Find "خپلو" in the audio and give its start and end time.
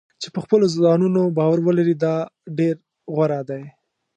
0.45-0.65